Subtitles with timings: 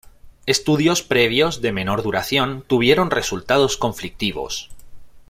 [0.47, 4.71] Estudios previos de menor duración tuvieron resultados conflictivos.